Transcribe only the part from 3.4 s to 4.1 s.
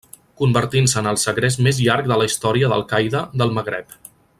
del Magreb.